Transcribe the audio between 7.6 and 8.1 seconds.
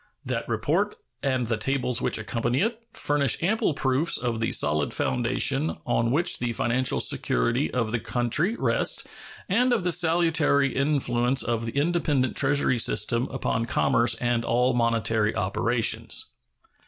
of the